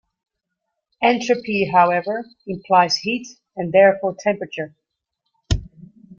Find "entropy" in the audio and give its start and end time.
1.03-1.65